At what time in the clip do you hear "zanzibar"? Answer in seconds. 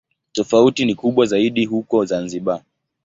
2.05-2.61